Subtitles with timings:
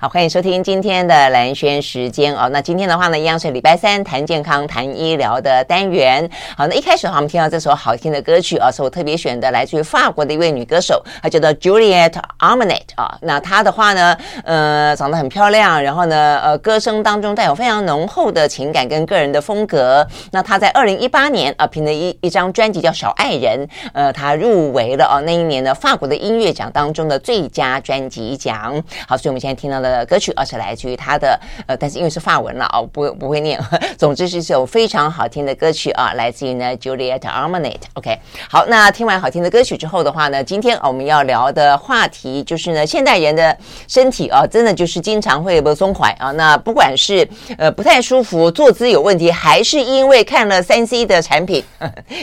[0.00, 2.48] 好，欢迎收听今天的兰轩时间哦。
[2.52, 6.30] 那今天的话呢，一样是礼拜三谈健康、谈医疗的单元。
[6.56, 13.18] 好，那一开始的话，我们听到这首好听的歌曲啊，是我特别选的，来自于法国的一位女歌手，她叫做 Juliette Armanet 啊。
[13.22, 20.06] 那她的话呢，呃，长得很漂亮，然后呢，呃，歌声当中带有非常浓厚的情感跟个人的风格。
[20.30, 28.80] 那她在二零一八年啊，凭着一一张专辑叫《小爱人》，呃，她入围了哦，那一年的法国的音乐奖当中的最佳专辑奖。
[29.08, 33.58] 好，所以我们现在听到的呃歌曲，而是来自于他的呃，但是因为是法文了哦，不不会念。
[33.98, 37.76] 总之是一首非常好听的歌曲啊，来自于呢 Juliet Armanet。
[37.94, 38.18] OK，
[38.50, 43.56] 好，那听完好听的歌曲之后的话呢，今天我们要聊的话题就是呢，现代人的
[43.86, 46.30] 身体啊，真的就是经常会不松怀啊。
[46.32, 51.64] 那不管是呃不太舒服、坐姿有问题，还是因为看了三 C 的产品，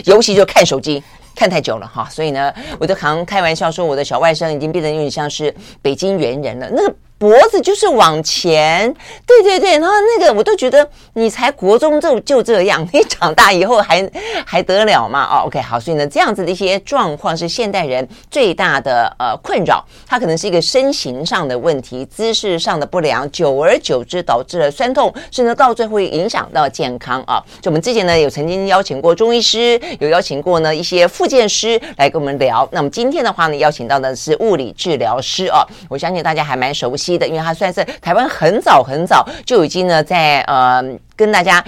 [0.05, 1.03] 尤其就看手机。
[1.35, 6.69] 看太久了哈，所以呢，我就常开玩笑说，我的小外甥已经变得有点像是北京猿人了。
[6.71, 6.95] 那个。
[7.25, 8.93] 脖子就是往前，
[9.25, 14.07] 对对对，然后那个我都觉得你才国中就就这样，你长大以后还
[14.45, 15.27] 还得了吗？
[15.27, 27.43] 哦，OK，好，所以呢，这样子的一些状况是现代人最大的呃困扰，它可能是一个身形上的问题，姿势上的不良，久而久之导致了酸痛，甚至到最后影响到健康啊。
[27.59, 32.69] 就我们之前呢有曾经邀请过中医师，有邀请过呢一些复健师来跟我们聊。
[32.71, 37.14] 那么今天的话呢，邀请到的是物理治疗师啊，我相信大家还蛮熟悉。
[37.17, 38.75] 的，因为他算是台湾很早。
[38.85, 40.83] 很早就已经呢，在呃
[41.15, 41.63] 跟大家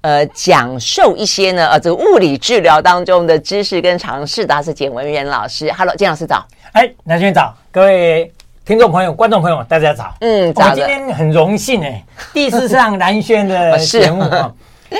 [0.00, 5.72] 呃讲授一些呢呃这个物理治疗当中的知识跟常识的，他是简文元老师。
[5.72, 6.46] Hello，简老师早。
[6.72, 8.32] 哎，南轩早，各位
[8.64, 10.14] 听众朋友、观众朋友，大家早。
[10.20, 10.74] 嗯，早。
[10.74, 14.52] 今天很荣幸哎，第一次上南轩的节目啊，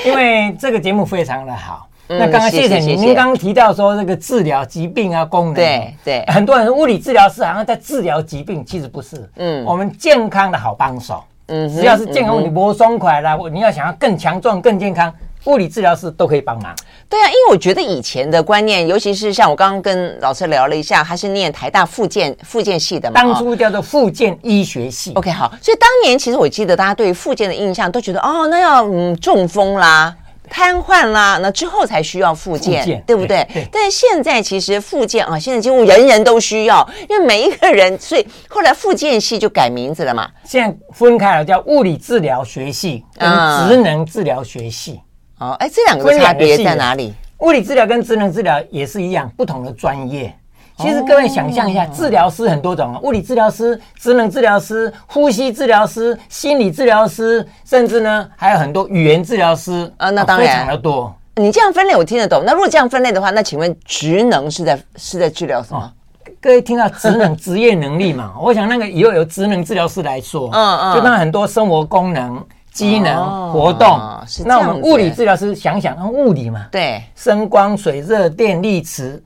[0.05, 1.87] 因为这个节目非常的好。
[2.19, 15.13] 那刚刚谢谢您，您刚刚提到说这个治疗疾病啊，功能对对，很多人物理治疗师好像在治疗疾病，其实不是，嗯，我们健康的好帮手，嗯，只要是健康，你不松快啦，你要想要更强壮、更健康，
[15.45, 16.75] 物理治疗师都可以帮忙。
[17.09, 25.13] 对啊，因为我觉得以前的观念，尤其是像我刚刚跟老师聊了一下，他是念台大附健附健系的嘛，当初叫做附健医学系。
[25.15, 30.15] OK，好，所以当年其实我记得大家对附健的印象都觉得，哦，那要嗯中风啦。
[30.52, 33.42] 瘫痪啦，那之后才需要复健，对不对？
[33.48, 40.29] 对对，但是现在其实复健啊，现在几乎人人都需要，因为每一个人，所以后来复健系就改名字了嘛。
[40.45, 43.29] 现在分开了，叫物理治疗学系跟
[43.67, 45.01] 职能治疗学系。
[45.39, 47.14] 哦，哎，这两个差别在哪里？
[47.39, 50.33] 物理治疗跟职能治疗也是一样，不同的专业。
[50.83, 60.11] 其实各位想象一下，治疗师很多种啊，物理治疗师、职能治疗师、呼吸治疗师、心理治疗师，甚至呢还有很多语言治疗师啊。
[60.11, 61.15] 那当然非常的多。
[61.37, 62.42] 你这样分类我听得懂。
[62.45, 65.91] 那如果这样分类的话，那请问职能是在是在治疗什么？
[66.41, 68.35] 各位听到职能职业能力嘛？
[68.42, 73.98] 我想那个以后由职能治疗师来说，嗯嗯，就当很多生活功能、机能、活动。
[74.45, 79.23] 那我们物理治疗师想想，物理嘛，对，声光水热电力磁。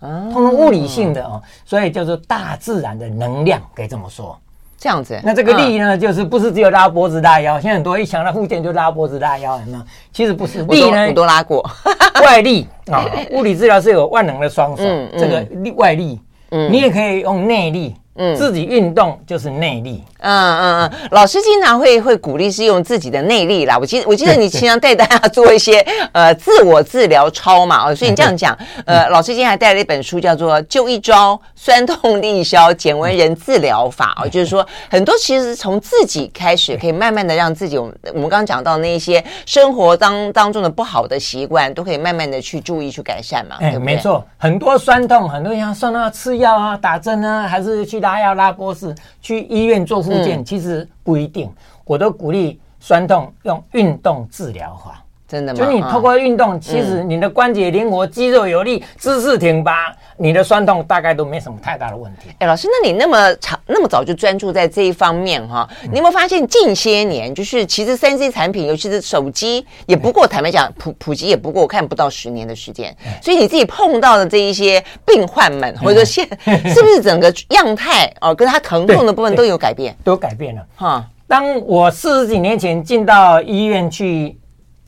[0.00, 4.38] 通通物理性的哦，所以叫做大自然的能量，可以这么说。
[4.78, 7.60] 这样子，那这个力呢，就是不是只有拉脖子拉腰？
[7.60, 9.84] 现在很多一想到复健就拉脖子拉腰，有没有？
[10.10, 11.62] 其实不是，力呢，我都拉过。
[12.24, 14.82] 外力啊， 物理治疗是有万能的双手，
[15.18, 16.18] 这个力外力，
[16.50, 17.94] 嗯，你也可以用内力。
[18.22, 20.04] 嗯，自己运动就是内力。
[20.22, 23.78] 嗯嗯嗯，老师经常会会鼓励是用自己的内力啦。
[23.78, 25.80] 我记我记得你经常带大家做一些
[26.12, 27.88] 呃自我治疗操嘛。
[27.88, 28.54] 哦，所以你这样讲，
[28.84, 43.56] 呃，老师今天还带了一本书，叫做《就一招酸痛立消简文人治疗法》哦，就是说很多其实从自己开始，可以慢慢的让自己，我们我们刚刚讲到那一些生活当当中的不好的习惯，都可以慢慢的去注意去改善嘛。
[43.60, 48.09] 哎，没错，很多酸痛，很多人要酸痛要吃药啊，打针啊，还是去打。
[48.10, 51.48] 拉要拉波式，去医院做复健，其实不一定。
[51.84, 55.04] 我都鼓励酸痛用运动治疗法。
[55.30, 55.58] 真的吗？
[55.60, 62.30] 就你透过运动，其实你的关节灵活，肌肉有力，姿势挺拔，你的酸痛大概都没什么太大的问题。
[62.40, 65.68] 哎，老师，那你那么长那么早就专注在这一方面哈？
[65.92, 72.92] 你有没有发现近些年，就是其实三 C 产品，尤其是手机，也不过坦白讲普普及也不过我看不到十年的时间。
[73.22, 76.28] 所以你自己碰到的这一些病患们，或者说现
[76.74, 79.94] 是不是整个样态哦，跟他疼痛的部分都有改变？
[80.02, 81.06] 都改变了哈。
[81.28, 84.36] 当我四十几年前进到医院去。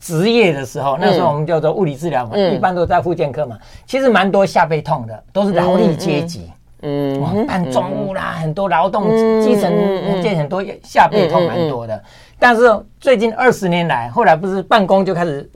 [0.03, 3.57] 职业的时候，那时候我们叫做物理治疗嘛，嗯、一般都在复健科嘛。
[3.87, 6.51] 其实蛮多下背痛的，都是劳力阶级，
[6.81, 9.09] 嗯，嗯办重物啦，嗯、很多劳动
[9.41, 9.71] 基层，
[10.21, 12.03] 见很多下背痛蛮多的。
[12.37, 12.69] 但是
[12.99, 15.49] 最近二十年来，后来不是办公就开始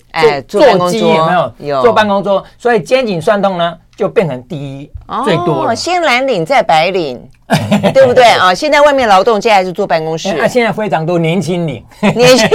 [0.47, 1.51] 坐坐机有没有？
[1.59, 1.81] 有。
[1.81, 4.89] 坐办公桌，所以肩颈酸痛呢就变成第一
[5.25, 5.75] 最多了。
[5.75, 7.19] 先蓝领再白领，
[7.93, 8.53] 对不对啊？
[8.55, 10.31] 现在外面劳动，现在还是坐办公室。
[10.37, 11.83] 那 现在非常多年轻领，
[12.15, 12.47] 年轻，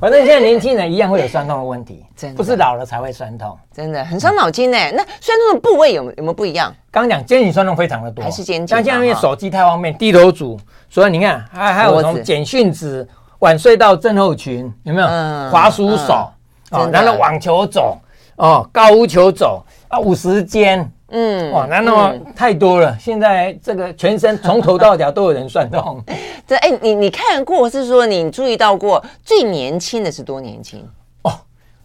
[0.00, 4.78] 反正现在年轻人一样会有酸痛的问题，真的不是老了才会酸痛，真的很伤脑筋呢。
[4.92, 6.74] 那酸痛的部位有有没有不一样？
[6.90, 8.66] 刚刚讲肩颈酸痛非常的多，还是肩颈？
[8.66, 13.06] 像现在因为手机太方便，低头族，所以你看还还有从简讯子、
[13.40, 15.06] 晚睡到症候群，有没有？
[15.06, 16.30] 嗯滑鼠手
[16.70, 17.94] 啊，然后网球肘。
[18.36, 22.90] 哦，高尔夫球肘啊，五十间，嗯，哇，那那么太多了。
[22.90, 26.02] 嗯、现在这个全身从头到脚都有人算痛。
[26.46, 30.86] 这哎、欸，你你看过是说你注意到过最年轻的是多年轻？
[31.22, 31.32] 哦，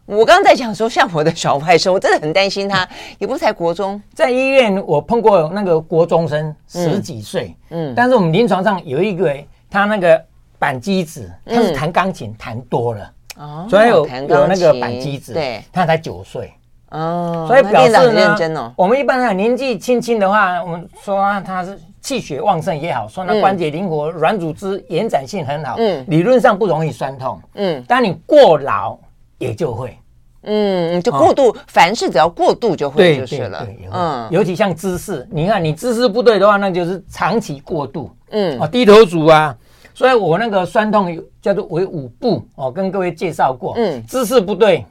[0.05, 2.87] 我刚刚在讲说，像我的小外甥，我真的很担心他，
[3.19, 9.35] 也不才国中，在医院我碰过那个国中生十几岁，嗯，但是我们临床上有一个
[9.69, 10.23] 他那个
[10.59, 13.11] 板机子，他是弹钢琴弹多了。
[13.37, 16.53] 哦，所以有有那个板机子，对，他才九岁
[16.91, 18.71] 哦，所以表示很认真哦。
[18.77, 28.97] 我们一般呢，年纪轻轻的话，我们说他是气血旺盛也好，说他关节灵活，软组织延展性很好，嗯，理论上不容易酸痛，嗯，但你过劳
[29.37, 29.97] 也就会，
[30.43, 39.55] 嗯，就过度，凡事只要过度就会就是了，嗯，尤其像姿势，你看你姿势不对的话，那就是长期过度，嗯，啊，低头族啊。
[39.93, 44.85] 所以我那个酸痛叫做为五步哦，跟各位介绍过，嗯，姿势不对，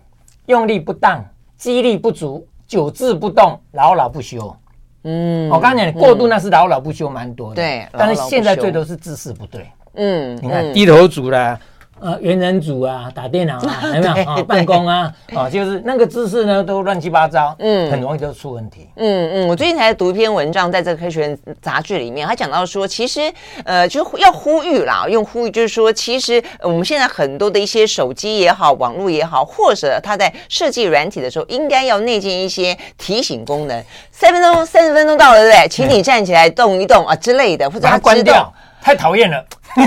[0.47, 1.25] 用力不当，
[1.61, 4.57] 肌力不足，久治不动，老老不休，
[5.05, 11.61] 嗯，我刚才讲过度那是老老不休蛮多的，对，但是现在最多是姿势不对，嗯，你看低头族啦。
[12.01, 14.43] 呃，猿人组啊，打电脑啊， 有没有啊？
[14.43, 18.89] 办公啊， 啊，就是那个姿势呢，都乱七八糟，嗯，很容易就出问题。
[18.97, 23.21] 嗯嗯，我最近才读一篇文章，在这个科学杂志里面，他讲到说，其实
[23.65, 35.69] 呃，就要呼吁啦，用呼吁就是说，其实我们现在很多的一些手机也好，网络也好，或者它在设计软体的时候，应该要内建一些提醒功能，三分钟、三十分钟到了，对不对？
[35.69, 38.51] 请你站起来动一动啊之类的，或者它关掉，
[38.83, 39.45] 太讨厌了。
[39.73, 39.85] 会，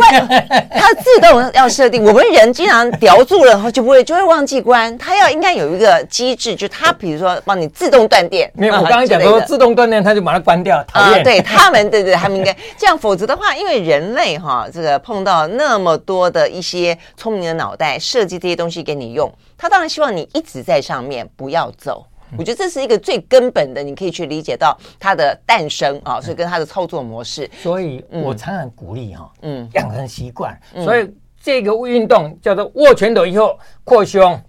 [0.69, 2.01] 它自动要设定。
[2.05, 4.97] 我们人经常叼住了，然后就不会就会忘记关。
[4.97, 8.49] 它要应该有一个机制，就它比如说帮你自动断电。
[8.55, 10.81] 没有，我刚刚讲说自动断电，它就把它关掉。
[10.87, 11.21] 讨厌。
[11.21, 12.97] 对他们，对对，他们应该这样。
[12.97, 22.05] 否则的话，因为人类哈，这个碰到那么多的一些聪明的脑袋，设计这些东西给你用，他当然希望你一直在上面，不要走。
[22.37, 27.49] 我觉得这是一个最根本的，你可以去理解到它的诞生啊，所以跟它的操作模式。
[27.61, 30.57] 所以我常常鼓励哈，嗯，养成习惯。
[30.83, 31.09] 所以
[31.41, 34.39] 这个运动叫做握拳头以后扩胸，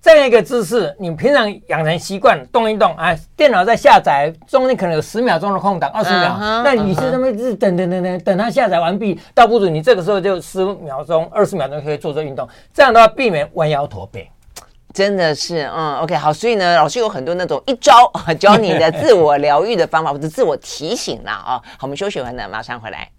[0.00, 14.30] 这样一个姿势，你平常养成习惯，动一动啊，电脑在下载中间可能有十秒钟的空档，二十秒，那你是这么是等等等等等它下载完毕，倒不如你这个时候就十秒钟、二十秒钟可以做这个运动，这样的话避免弯腰驼背。
[14.94, 18.08] 真的是，嗯，OK，好，所以呢，老师有很多那种一招，
[18.38, 23.10] 教你的自我疗愈的方法，或者自我提醒啦，啊，好，我们休息完了，马上回来。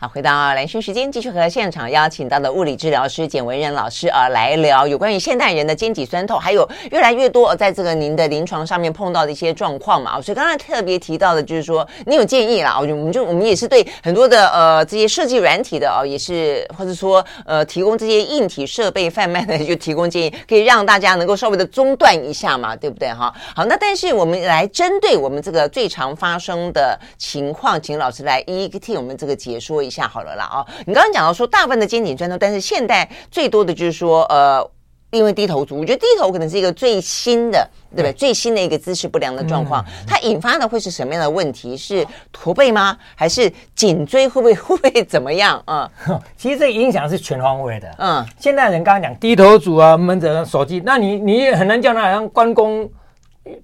[0.00, 10.22] 好，回到蓝轩时间，继续和现场邀请到的物理治疗师简文仁老师啊来聊有关于现代人的肩颈酸痛，还有越来越多在这个您的临床上面碰到的一些状况嘛。
[10.22, 23.34] 所以刚才特别提到的就是说，你有建议啦，我们就我们也是对很多的呃这些设计软体的哦，也是或者说呃提供这些硬体设备贩卖的，就提供建议，可以让大家能够稍微的中断一下嘛，对不对哈？
[23.52, 29.87] 好，那但是我们来针对我们这个最常发生的情况，请老师来一一替我们这个解说一下。
[29.88, 30.66] 一下好了啦啊！
[30.86, 34.64] 你刚刚讲到说大部分的肩颈酸痛，但是现代最多的就是说呃，
[35.10, 38.12] 因为低头族，我觉得低头可能是一个最新的，对不对？
[38.12, 41.74] 最新的一个姿势不良的状况，它引发的会是什么样的问题？
[41.74, 42.96] 是驼背吗？
[43.14, 45.90] 还是颈椎会不会 会不会怎么样啊？
[46.36, 47.90] 其实这个影响是全方位的。
[47.98, 52.88] 嗯，现代人刚刚讲低头族啊，闷着手机，那你你也很难叫他好像关公。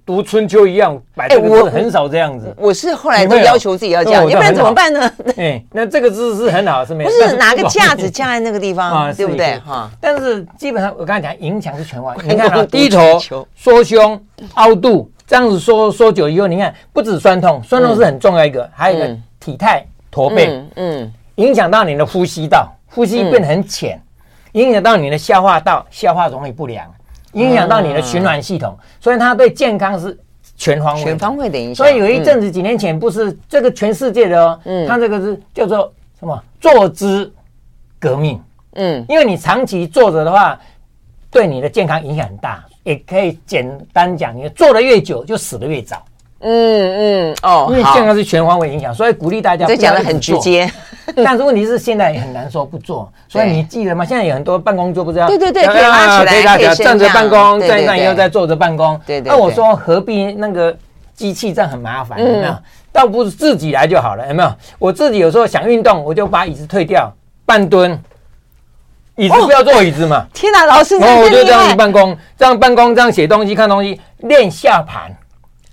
[0.05, 2.53] 读春秋一样，摆这个姿势很少这样子。
[2.57, 5.11] 我是后来都要求自己要这样，要不然怎么办呢？
[5.37, 7.09] 哎，那这个姿势很好，是没有。
[7.09, 9.57] 不是拿个架子架在那个地方， 对不对？
[9.59, 9.89] 哈。
[9.99, 12.23] 但是基本上我刚才讲，影响是全方位。
[12.27, 13.19] 你看啊，低头、
[13.55, 14.21] 缩胸、
[14.55, 24.01] 凹肚，这样子缩缩久以后，你看不止酸痛，酸痛是很重要一个，还有一个体态驼背，嗯，影响到你的呼吸道，呼吸变得很浅，
[24.53, 26.85] 影响到你的消化道，消化容易不良。
[27.35, 30.17] 影响到你的循环系统，所以它对健康是
[30.57, 31.75] 全方位、全方位的影响。
[31.75, 37.31] 所以有一阵子几年前，不是这个全世界的哦，嗯，它这个是叫做什么坐姿
[37.99, 38.41] 革命，
[38.73, 40.59] 嗯，因为你长期坐着的话，
[41.29, 42.65] 对你的健康影响很大。
[42.83, 46.05] 也可以简单讲，你坐的越久，就死的越早。
[46.47, 49.65] 嗯嗯哦，因为健康是全方位影响，所以鼓励大家。
[49.65, 50.71] 这讲的很直接，
[51.17, 53.11] 但是问题是现在也很难说不做。
[53.27, 54.05] 所以你记得吗？
[54.05, 55.27] 现在有很多办公桌不知道？
[55.27, 58.99] 对对对，可以拉起来，可以拉起来，站着办公，站一站以后再坐着办公。
[59.05, 59.31] 对对。
[59.31, 60.75] 那我说何必那个
[61.15, 62.19] 机器这样很麻烦？
[62.19, 62.55] 有没有？
[62.91, 64.53] 倒不是自己来就好了，有没有？
[64.77, 67.11] 我自己有时候想运动，我就把椅子退掉，
[67.45, 67.99] 半蹲。
[69.17, 70.25] 椅子不要坐椅子嘛！
[70.35, 75.09] 天哪，老师，然后我就这样子办公，这样办公，这样写东西、看东西，练下盘，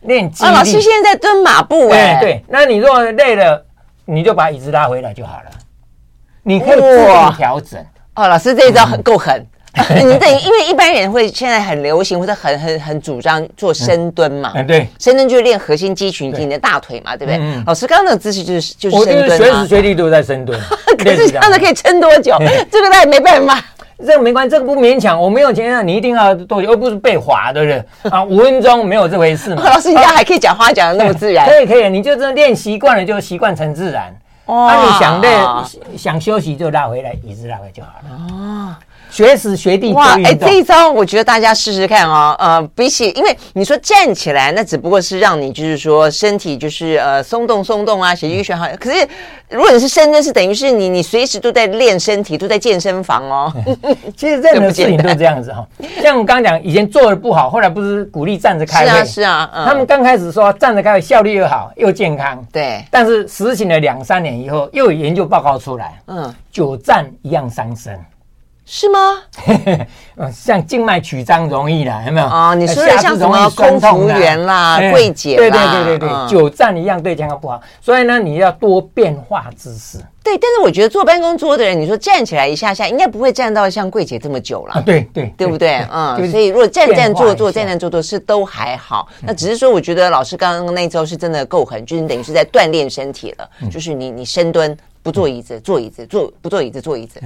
[0.03, 0.51] 练肌力。
[0.51, 2.19] 啊，老师现在在蹲马步哎。
[2.21, 3.65] 对，那你如果累了，
[4.05, 5.51] 你就把椅子拉回来就好了。
[6.43, 7.81] 你可以自己调整。
[8.15, 9.47] 哦，老师这一招很够狠。
[9.97, 14.53] 你等于因为一般人会现在很流行或者很很很主张做深蹲嘛？
[14.55, 17.41] 嗯，对，深蹲就是练核心肌群，你的大腿嘛，对不对？
[17.65, 20.61] 老师刚刚那个姿势就是就是深蹲，随时随地都在深蹲。
[20.99, 22.37] 可是这样子可以撑多久？
[22.71, 23.65] 这个他也没办法。
[24.07, 25.21] 这个没关系，这个不勉强。
[25.21, 29.63] 我没有钱啊你一定要多久，而不是被划的人啊，五分钟没有这回事嘛。
[29.65, 31.47] 老师，你家还可以讲话讲的那么自然？
[31.47, 34.15] 可以可以，你就这练习惯了，就习惯成自然。
[34.47, 38.35] 哦，那你想累想休息就拉回来，椅子拉回来就好了。
[38.35, 38.75] 哦。
[39.13, 40.17] 学时学地哇！
[40.25, 42.35] 哎，这一招我觉得大家试试看哦。
[42.39, 48.75] 呃，比起因为你说站起来，那只不过是让你就是说身体就是呃松动松动啊，血液循环。
[48.79, 49.07] 可是
[49.51, 53.53] 如果你是深蹲，是等于是你你随时都在练身体，都在健身房哦。
[54.17, 55.63] 其实任何事情都这样子哈。
[56.01, 58.87] 像我刚刚讲，以前做的不好，后来不是鼓励站着开会？
[58.87, 59.65] 是啊，是啊。
[59.67, 62.43] 他们刚开始说站着开会效率又好又健康。
[62.51, 62.83] 对。
[62.91, 68.01] 但是实行了两三年以后，又有研究报告出来，嗯，久站一样伤身。
[68.65, 68.99] 是吗？
[70.17, 72.27] 嗯， 像静脉曲张容易啦，有没有？
[72.27, 77.61] 啊，你说的像什么空服员啦、柜姐啦，对对对对对，久站一样对健康不好。
[77.81, 79.99] 所以呢，你要多变化姿势。
[80.25, 84.81] 对，但是我觉得坐办公桌的人，你说站起来一下下，应该不会站到像柜姐这么久了。
[84.87, 85.85] 对对，对不对？
[85.93, 89.09] 嗯，所以如果站站坐坐、站站坐坐是都还好。
[89.23, 93.49] 那只是说，我觉得老师刚刚那招是真的够狠，就是等于是在锻炼身体了。
[93.69, 94.77] 就是你你深蹲。
[95.03, 97.21] 不坐椅子，坐椅子，坐不坐椅子，坐椅子。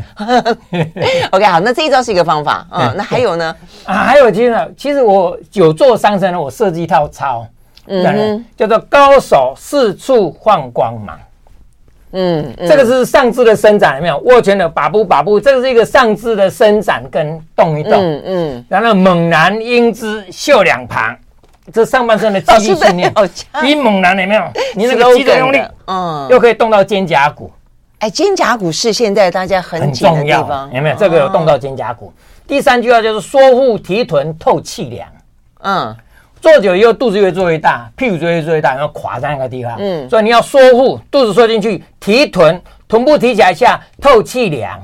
[1.30, 2.66] OK，好，那这一招是一个方法。
[2.70, 3.54] 嗯，那还有呢？
[3.84, 7.46] 啊，还有其实，其实我久坐伤身呢，我设计一套操，
[7.86, 11.18] 嗯，叫做高手四处放光芒。
[12.12, 14.16] 嗯，这个是上肢的伸展，有没有？
[14.20, 17.92] 握拳的把步把步，这个是一个上肢的伸展跟动一动。
[17.92, 18.64] 嗯嗯。
[18.70, 21.14] 然后猛男英姿秀两旁，
[21.70, 23.12] 这上半身的肌力训练，
[23.60, 24.42] 比猛男有没有？
[24.74, 27.50] 你那个肌肉用力，嗯，又可以动到肩胛骨。
[27.98, 30.96] 哎，肩胛骨是现在大家很紧的地方，有没有？
[30.96, 32.12] 这个有动到肩胛骨。
[32.46, 35.08] 第三句话就是缩腹提臀透气凉。
[35.62, 35.96] 嗯，
[36.40, 39.74] 坐久以后肚子越做越大，屁股就越做越大，然后垮在那个地方。
[39.78, 44.78] 嗯，所以你要缩腹，肚子缩进去，提臀，臀部提起来下透气凉。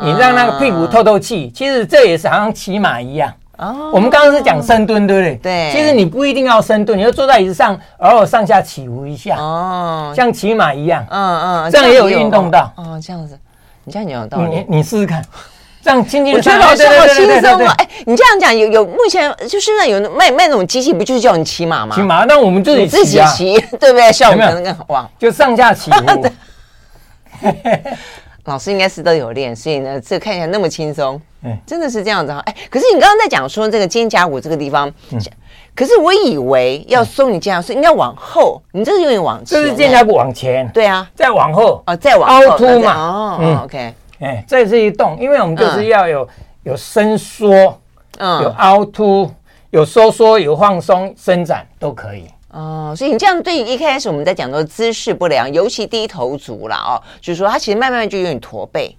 [0.00, 3.34] 你让那个屁股透透气，其实这也是好像骑马一样。
[3.58, 5.38] 哦，我们刚刚是讲深蹲，对不对？
[5.42, 5.72] 对。
[5.72, 9.36] 其实你不一定要深蹲，你就坐在椅子上，偶尔上下起伏一下。
[9.36, 10.12] 哦。
[10.14, 11.04] 像骑马一样。
[11.10, 11.70] 嗯嗯。
[11.70, 12.72] 这样也有运动到。
[12.76, 13.38] 哦，这样子，
[13.84, 14.64] 你这样有道理。
[14.68, 15.24] 你你试试看，
[15.82, 16.34] 这样轻轻。
[16.34, 17.74] 我觉得好像好轻松啊！
[17.78, 21.96] 哎，你这样讲有有目前就是那有卖卖那种机器，不就是叫你骑马吗？
[21.96, 24.12] 骑马，那我们自己自己骑，对不对？
[24.12, 25.10] 效果可能更好。
[25.18, 26.26] 就上下起伏。
[28.48, 32.38] 老师应该是都有练，所以呢，这看起来那么轻松，嗯，真的是这样子哈。
[32.46, 35.20] 哎，可是你刚刚在讲说这个肩胛骨这个地方，嗯，
[35.74, 41.82] 可是我以为要松你肩胛骨，应该往后，你这是有点往前，这是肩胛骨往前，对啊，再往后。
[41.84, 46.26] 啊，再往凹凸嘛，哦，OK，哎，这是一动，因为我们就是要有
[46.62, 47.78] 有伸缩，
[48.16, 49.30] 嗯，有凹凸，
[49.70, 52.24] 有收缩，有放松，伸展都可以。
[52.58, 58.96] 哦，所以你这样对于一开始我们在讲的姿势不良，尤其低头族了哦，就是说他其实慢慢就有点驼背，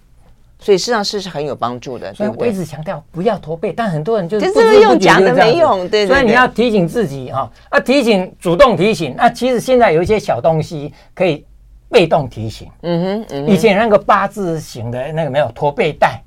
[0.60, 2.14] 所以事实上是是很有帮助的。
[2.14, 6.08] 所以我一直强调不要驼背，但很多人就是不知不觉就讲的没用，对，对，对。
[6.08, 9.14] 所以你要提醒自己哈，啊，提醒主动提醒。
[9.18, 11.46] 那其实现在有一些小东西可以
[11.90, 12.70] 被动提醒。
[12.84, 16.24] 嗯哼，嗯哼，以前那个八字形的那个没有驼背带，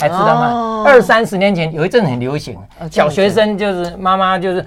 [0.00, 0.50] 还知道吗？
[0.52, 4.66] 哦、二三十年前有一阵很流行，哦、小学生就是妈妈就是。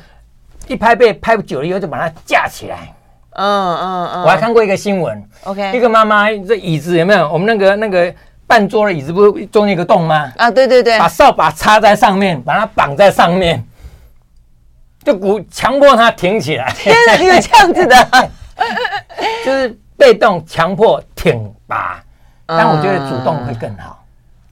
[0.68, 2.94] 一拍背拍久了以后就把它架起来，
[3.32, 7.32] 嗯嗯嗯，我还看过一个新闻，OK，一个妈妈这椅子有没有？
[7.32, 8.14] 我们那个那个
[8.48, 10.32] 半桌的椅子不是中间一个洞吗？
[10.38, 13.64] 啊，对对对，把扫把插在上面，把它绑在上面，
[15.04, 16.72] 就鼓强迫它挺起来。
[16.78, 18.30] 天哪，有这样子的，
[19.46, 22.02] 就是被动强迫挺拔，
[22.46, 24.05] 但我觉得主动会更好。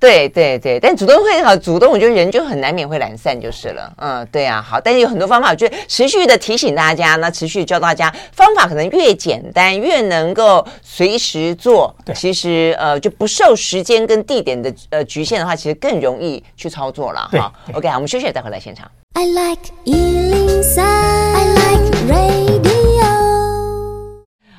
[0.04, 3.90] 对对对，但主动会好，主动我觉得人就很难免会懒散就是了。
[3.96, 11.96] 嗯，对啊，好，但是有很多方法，我觉得持续的提醒大家，那持续教大家方法，可能越简单越能够随时做。
[12.04, 17.30] 对，其实呃就不受时间跟地点的呃局限的话，其实更容易去操作了。
[17.32, 18.92] 哈，OK，好，我们休息再回来现场。
[19.14, 22.53] I like 103, I like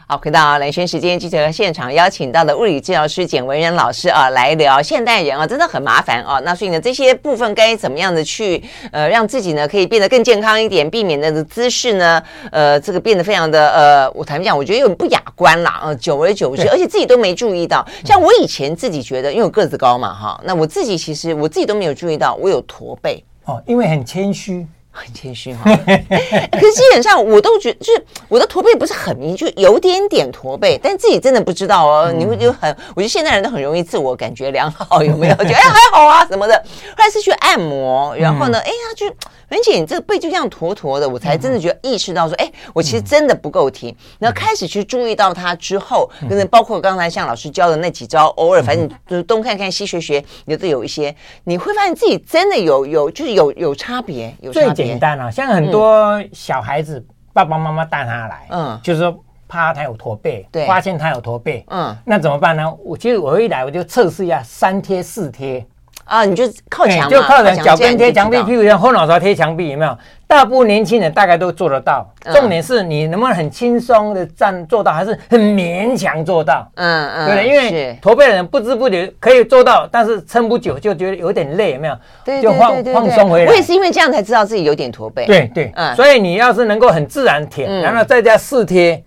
[0.07, 6.39] 好，回到兰萱时间，记者现场邀请到的物理治疗师简文仁老师啊，来聊现代人啊，真的很麻烦啊。
[6.45, 15.81] 那所以呢，这些部分该怎么样的去呃，让自己呢可以变得更健康一点，避免那个姿势呢，呃，这个变得非常的呃，我坦白讲，我觉得有点不雅观啦。
[15.83, 17.83] 呃，久而久之，而且自己都没注意到。
[18.05, 24.67] 像我以前自己觉得，因为我个子高嘛，哈，那我自己其实我自己都没有注意到我有驼背哦，因为很谦虚。
[25.05, 32.13] 很谦虚哈，可是基本上我都觉得，就是我的驼背不是很明，就有点点驼背，但自己真的不知道哦。
[32.17, 35.35] 你会就很，我觉得现代人都很容易自我感觉良好，有没有？
[35.35, 36.55] 觉得哎还好啊什么的。
[36.97, 39.13] 后来是去按摩，然后呢，哎呀就。
[39.49, 43.95] 而且你这个背就这样驼驼的，我才真的觉得意识到说，哎，我其实真的不够挺。
[44.19, 54.75] 然后开始去注意到它之后，可能包括刚才像老师教的那几招，偶尔反正就是东看看西学学，有的有一些，你会发现自己真的有有就是有有差别，有差别。
[54.75, 62.73] 最简单啊，像很多小孩子爸爸妈妈带他来，嗯，就是说怕他有驼背，对，发现他有驼背，嗯，那怎么办呢？
[62.85, 65.65] 我其实我一来我就测试一下三贴四贴。
[66.05, 69.97] 啊，你就靠墙，就靠着脚跟贴墙壁，屁股像后脑勺贴墙壁，有没有？
[70.27, 72.11] 大部分年轻人大概都做得到。
[72.33, 76.69] 重点是你能不能很轻松的站做到，还是很勉强做到？
[76.75, 81.97] 嗯嗯，对，因为驼背的人不知不觉可以做到，但是撑不久就觉得有点累，有没有？
[82.25, 83.51] 对，就放放松回来。
[83.51, 85.27] 我也是因为这样才知道自己有点驼背。
[85.27, 85.95] 对对，嗯。
[85.95, 89.03] 所以你要是能够很自然舔，然后再加试贴，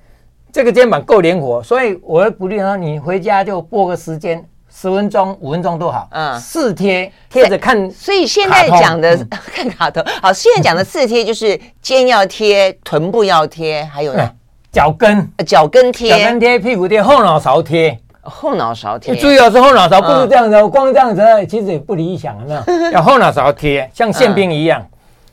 [0.52, 1.62] 这个肩膀够灵活。
[1.62, 4.44] 所以我会鼓励他，你回家就拨个时间。
[4.80, 6.08] 十分钟、五分钟都好。
[6.12, 7.90] 嗯，四贴贴着看。
[7.90, 9.18] 所以现在讲的
[9.52, 14.30] 看卡通，好，现在讲的四贴就是肩要贴、臀部要贴，还有呢，
[14.72, 19.16] 脚跟、脚跟贴、脚跟贴、屁股贴、后脑勺贴、后脑勺贴。
[19.16, 22.92] 注意哦，是后脑勺，不是这样子，光这样子其实也不理想，有没有？
[22.94, 24.86] 要后脑勺贴，像宪兵一样。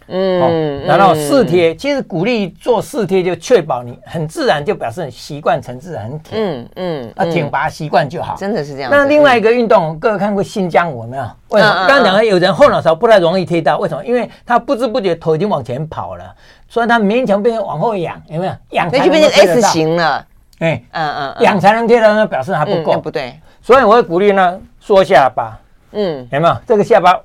[0.07, 6.39] 嗯，然后四贴，其实鼓励做四贴，就确保你很自然，就表示你习惯成自然很挺。
[6.39, 8.37] 嗯嗯，啊，挺拔习惯就好。
[8.37, 8.91] 真的是这样。
[8.91, 11.25] 那另外一个运动，各位看过新疆舞没有？
[11.49, 11.75] 为什么？
[11.87, 14.05] 刚刚讲了有人后脑勺不太容易贴到，为什么？
[14.05, 16.35] 因为他不知不觉头已经往前跑了，
[16.69, 18.53] 所以他勉强变成往后仰，有没有？
[18.71, 18.89] 仰。
[18.93, 20.27] 那就变成 S 型了。
[20.59, 23.01] 哎，嗯嗯，仰才能贴到，那表示还不够。
[23.01, 23.35] 不对。
[23.63, 25.59] 所以我会鼓励呢，缩下巴。
[25.93, 26.57] 嗯，有没有？
[26.67, 27.19] 这个下巴。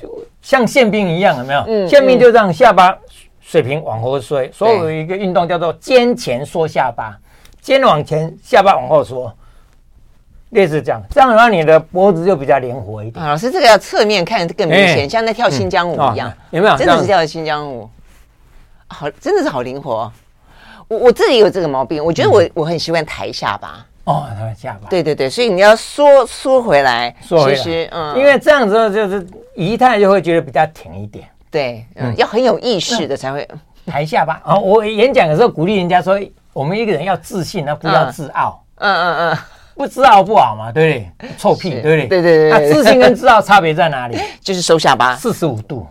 [0.00, 1.64] 就像宪兵一样，有没有？
[1.66, 2.96] 嗯，宪兵就让下巴
[3.40, 7.16] 水平往后缩，所以有一个运动叫做肩前缩下巴，
[7.60, 9.32] 肩往前，下巴往后缩，
[10.50, 13.24] 类似这样，这样的话你的脖子就比较灵活一点。
[13.24, 16.76] 老师，这个要侧面看更明显，像在跳新疆舞一样，有没有？
[16.76, 17.88] 真的是跳的新疆舞，
[18.88, 20.10] 好，真的是好灵活。
[20.88, 23.86] 我我自己有这个毛病，我觉得我我很习惯抬下巴。
[24.04, 24.88] 哦，他的下巴。
[24.88, 27.56] 对对对，所以你要缩缩回来，缩回来。
[27.56, 31.26] 其实，嗯，因为这样子就是仪态就会觉得比较挺一点。
[31.50, 33.46] 对，嗯，要很有意识的才会
[33.86, 34.42] 抬下巴。
[34.44, 36.18] 哦，我演讲的时候鼓励人家说，
[36.52, 38.64] 我们一个人要自信，而不要自傲。
[38.76, 39.38] 嗯嗯嗯，
[39.76, 41.28] 不自傲不好嘛，对不对？
[41.38, 42.06] 臭屁，对不对？
[42.08, 42.50] 对对对。
[42.50, 44.18] 那自信跟自傲差别在哪里？
[44.42, 45.86] 就是收下巴四十五度。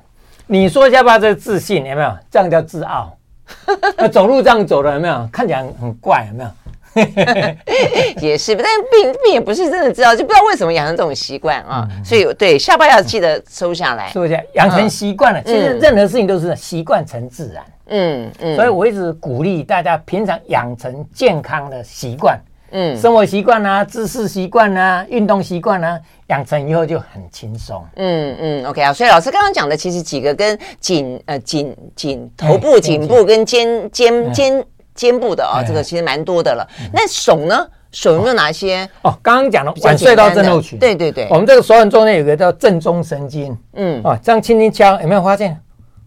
[0.48, 2.14] 你说下巴这自信有没有？
[2.30, 3.16] 这样叫自傲。
[3.98, 5.30] 那走路这样走的有没有？
[5.32, 6.50] 看起来很怪，有没有？
[8.22, 11.88] 也是，但并并也不是真的知道，就不知道为什么养成这种习惯啊。
[11.90, 15.40] 嗯、所以对下巴要记得收下来，收下，养成习惯了。
[15.42, 17.64] 嗯、其实任何事情都是习惯成自然。
[17.88, 22.40] 嗯嗯，所以我一直鼓励大家平常养成健康的习惯。
[22.72, 27.84] 嗯，生活习惯啊，姿势习惯啊，运动习惯啊，养成以后就很轻松。
[27.96, 28.94] 嗯嗯，OK 啊。
[28.94, 34.66] 所以老师刚刚讲的其实几个跟颈呃颈颈头部、颈部跟肩肩肩。
[34.94, 36.68] 肩部的啊，这个其实蛮多的了。
[36.94, 37.68] 那手呢？
[37.92, 38.90] 手有没有哪些？
[39.02, 40.80] 哦，刚刚讲了腕隧道症候群。
[40.80, 43.58] 对对对，我们这个手腕中间有个叫正中神经。
[43.74, 45.60] 嗯，哦，这样轻轻敲，有没有发现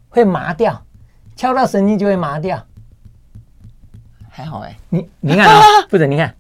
[0.09, 0.81] 会麻掉？
[1.37, 2.59] 敲到神经就会麻掉。
[4.31, 6.35] 还好哎，你你看啊，或者你看，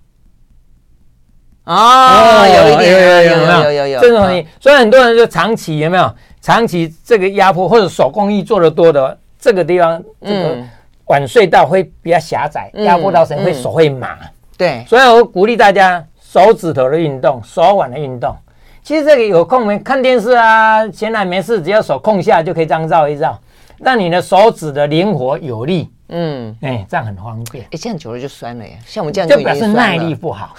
[1.64, 4.48] 哦，有一点，有有有有有有这种东西。
[4.58, 6.14] 所以很多人就长期有没有？
[6.40, 10.56] 长期这个压迫或者手工艺做的多的这个地方，这个。
[11.06, 14.18] 腕隧道会比较狭窄，压迫到神经，会手会麻。
[14.56, 18.34] 对，所以我鼓励大家手指头的运动，手腕的运动。
[18.82, 23.38] 其实这个有空没看电视啊，闲来没事，只要手空下就可以这样绕一绕，
[23.78, 25.90] 让你的手指的灵活有力。
[26.08, 27.64] 嗯，哎，这样很方便。
[27.64, 30.54] 哎，这样久了就酸了呀，像我这样就表示耐力不好。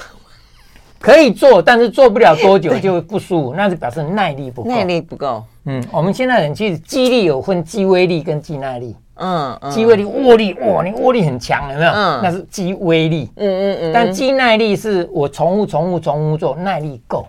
[0.99, 4.69] 可以做，但是做不了多久就不舒服，那就表示耐力不够。
[4.71, 5.43] 耐力不够。
[5.65, 8.95] 嗯，我们现在人其实肌力有分肌威力跟肌耐力。
[9.15, 11.91] 嗯，肌威力握力，哇，你握力很强，有没有？
[11.91, 13.29] 嗯，那是肌威力。
[13.35, 13.91] 嗯嗯嗯。
[13.93, 17.25] 但肌耐力是我重复、重复、重复做，耐力够。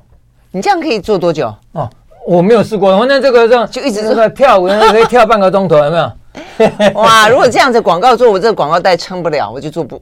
[0.50, 1.52] 你这样可以做多久？
[1.72, 1.88] 哦，
[2.26, 2.98] 我没有试过。
[2.98, 6.10] 反正这个这样就一直这个跳舞，可以跳半个钟头，有没有？
[6.94, 9.98] 哇，如果这样子广告做，我这个广告带撑不了，我就做不。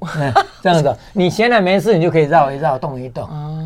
[0.62, 3.22] 这样子，你闲来没事，你就可以绕一绕，动一动。
[3.24, 3.63] 哦，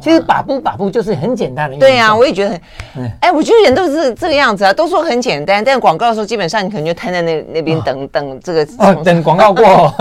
[0.00, 1.76] 其实把不把步就是很简单的。
[1.78, 2.50] 对呀，我也觉得
[2.94, 3.10] 很。
[3.20, 8.66] 哎，我觉得人都是这个样子啊，都说很简单，但广告的时候，基本上你可能就瘫在那那边等等这个。
[8.78, 9.94] 哦，等广告过。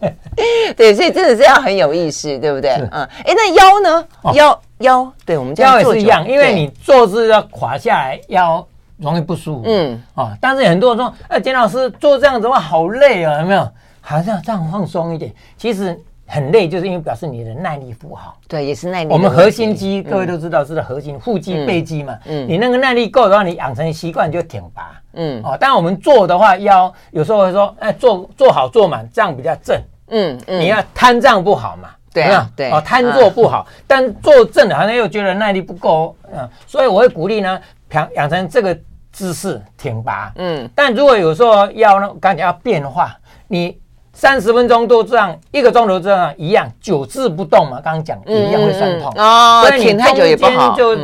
[0.76, 2.70] 对，所以真的是要很有意识，对不对？
[2.92, 3.08] 嗯。
[3.24, 4.04] 哎，那腰呢？
[4.34, 8.66] 腰腰，对我们腰也是一样，因为你坐姿要垮下来，腰。
[8.98, 13.68] 容易不舒服，嗯啊，但是很多人说，哎，简老师做这样子的话好累啊，有没有？
[14.00, 18.36] 好像这样放松一点，其实很累，就是因为表示你的耐力不好。
[18.48, 19.10] 对，也是耐力。
[19.12, 22.18] 我们核心肌，各位都知道是核心腹肌、背肌嘛。
[22.26, 25.00] 嗯，你那个耐力够的话，你养成习惯就挺拔。
[25.14, 29.80] 嗯，哦，但我们做的话，腰有时候会说，哎，做做好做满，这样比较正。
[30.08, 31.90] 嗯嗯，你要瘫这样不好嘛？
[32.12, 36.16] 对啊，对哦，瘫坐不好，但坐正好像又觉得耐力不够。
[36.32, 37.60] 嗯，所以我会鼓励呢。
[37.92, 38.76] 养养成这个
[39.12, 43.78] 姿势挺拔，嗯，但如果有时候腰呢，感觉要变化，你
[44.16, 49.12] 三十分钟都这样，一个钟头这样一样，久治不动嘛，刚刚讲一样会酸痛。
[49.14, 50.96] 哦，所以挺太久也不好，就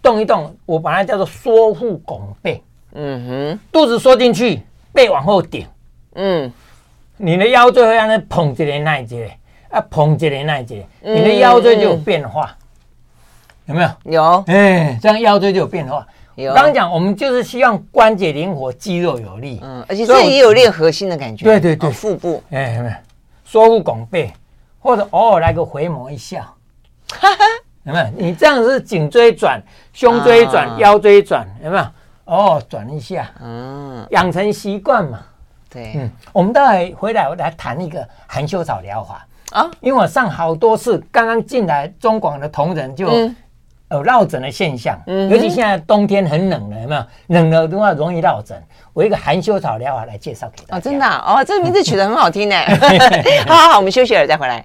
[0.00, 2.62] 动一动，我把它叫做缩腹拱背，
[2.94, 5.66] 嗯哼，肚子缩进去，背往后顶，
[6.14, 6.52] 嗯，
[7.16, 9.36] 你的腰椎会让它捧起来那一节，
[9.68, 12.56] 啊，捧起来那一节，你的腰椎就有变化，
[13.66, 13.90] 有没有？
[14.04, 16.06] 有，哎，这样腰椎就有变化。
[16.34, 21.44] 有刚刚讲，我们就是希望关节灵活，肌肉有力，嗯，而且这也有练核心的感觉。
[21.44, 22.94] 对对对，腹部，哎，有没有？
[23.44, 24.32] 缩腹拱背，
[24.78, 26.42] 或者偶尔来个回眸一笑，
[27.84, 28.06] 有没有？
[28.16, 31.84] 你这样是颈椎转、胸椎转、腰椎转，有没有？
[32.24, 35.20] 哦，转一下，嗯，养成习惯嘛。
[35.68, 43.08] 对，嗯，我们待会回来，我来谈一个含羞草疗法啊，因为我上好多次，刚刚进来中广的同仁就。
[43.92, 47.04] 有落枕的现象，嗯，尤其现在冬天很冷了，有没有？
[47.28, 48.60] 冷了的话容易落枕。
[48.92, 50.76] 我一个含羞草疗法来介绍给大家。
[50.76, 52.56] 哦，真的哦，这个名字取得很好听呢。
[53.46, 54.64] 好好好，我们休息了再回来。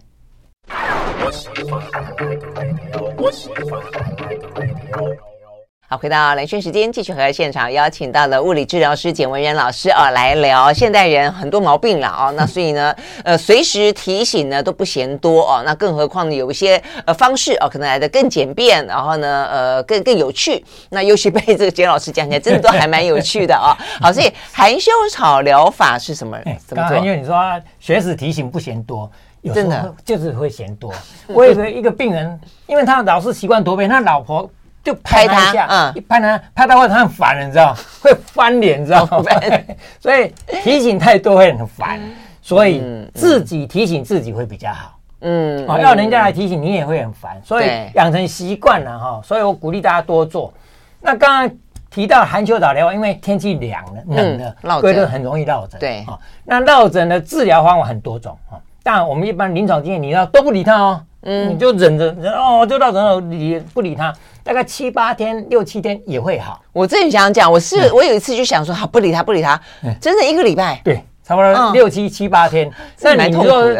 [5.89, 12.29] 好，回到蓝轩时间，继续和现场邀请到了物理治疗师简文仁老师啊，来聊现代人很多毛病了啊。
[12.31, 15.63] 那所以呢，呃，随时提醒呢都不嫌多哦。
[15.65, 20.61] 那更何况呢，有一些呃方式哦，可能来的更简便，然后呢，呃，更更有趣。
[20.89, 23.71] 那尤其被这个简老师讲起来，真的都还蛮有趣的啊。
[24.01, 26.37] 好，所以含羞草疗法是什么？
[26.65, 26.97] 怎么做？
[26.97, 27.33] 因为你说
[27.79, 29.09] 随时提醒不嫌多，
[29.53, 30.93] 真的就是会嫌多。
[31.27, 34.49] 我有一个病人，因为他老是习惯驼背，他老婆。
[34.87, 39.21] 就拍他一下，嗯，一拍他，拍他会很烦，你知道，会翻脸，你知道吗？
[39.99, 41.99] 所以提醒太多会很烦，
[42.41, 42.81] 所以
[43.13, 44.97] 自己提醒自己会比较好。
[45.19, 49.21] 嗯，要人家来提醒你也会很烦，所以养成习惯了哈。
[49.21, 50.53] 所以我鼓励大家多做。
[51.01, 51.57] 那刚刚
[51.89, 55.77] 提到含羞草疗法，因为天气凉了、冷了，所以就很容易落枕。
[55.81, 56.05] 对，
[56.45, 58.55] 那落枕的治疗方法很多种啊。
[58.81, 64.13] 但我们一般临床经验，你要都不理他哦，嗯，你就忍着，忍哦，就落枕了，理不理他。
[64.43, 66.61] 大概七八天、六七天也会好。
[66.71, 69.59] 我自己想讲，我是我有一次就想说，好不理他，不理他，
[69.99, 72.71] 整整一个礼拜，对，差不多六七七八天。
[73.01, 73.75] 那你就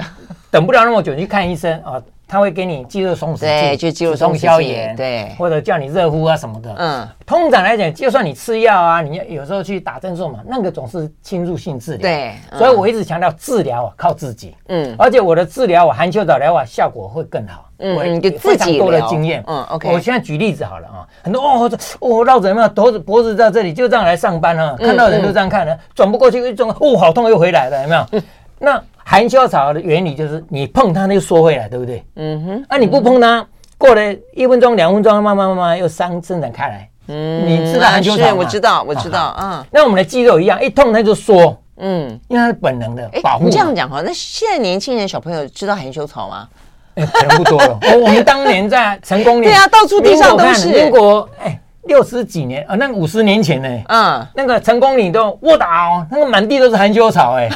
[0.51, 2.01] 等不了那么久，你去看医生啊。
[2.27, 6.75] 他会给你肌肉松弛剂，对，就肌肉松消炎，对，或者叫你热敷啊什么的。
[6.77, 12.01] 嗯，通常来讲，就算你吃药啊，你有时候去打针做嘛，那个总是侵入性治疗。
[12.01, 14.55] 对，所以我一直强调治疗啊，靠自己。
[14.67, 17.63] 嗯，而且我的治疗，我含羞草疗法效果会更好。
[17.79, 19.43] 嗯，非常多的经验。
[19.45, 19.93] 嗯，OK。
[19.93, 28.21] 我现在举例子好了啊，很多哦，哦，落枕嘛，脖子脖子在这里，就这样来上班啊，看到人都这样看的，转不过去，一转，哦，好痛又回来了，有没有？
[28.59, 28.81] 那。
[29.09, 32.03] 含羞草的原理就是你碰它，那就缩回来，对不对？
[32.17, 32.65] 嗯哼。
[32.69, 34.01] 那、啊、你不碰它，过了
[34.33, 36.89] 一分钟、两分钟，慢慢慢慢又伤伸展开来。
[37.07, 38.33] 嗯，你知道含羞草吗？
[38.33, 39.33] 我知道，我知道。
[39.41, 39.65] 嗯。
[39.71, 41.57] 那我们的肌肉一样，一痛它就缩。
[41.77, 43.45] 嗯，因为它是本能的保护。
[43.45, 46.45] 你这样讲哈，那现在年轻人小朋友知道含羞草吗？
[46.95, 47.79] 哎，可能不多了。
[47.81, 50.67] 我我们当年在成功岭，对啊，到处地上都是。
[50.67, 57.49] 英国哎，六十几年啊，那个五十年前呢，嗯，那个成功岭都卧倒哦，那个满地都是含羞草哎。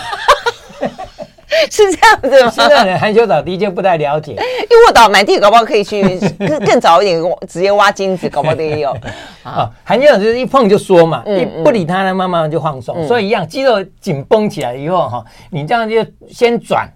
[1.70, 2.50] 是这样子吗？
[2.50, 6.02] 现在人含羞草的确不太了解，因为卧倒满地，搞不好可以去
[6.40, 8.96] 更更早一点，直接挖金子，搞不好都也有。
[9.44, 13.06] 啊， 含羞草就是一碰就缩嘛，一不理它呢，慢慢就放松。
[13.08, 16.90] 所以一样，肌肉紧绷起来以后哈，你这样就先转，